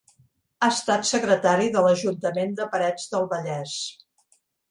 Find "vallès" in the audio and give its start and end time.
3.35-3.77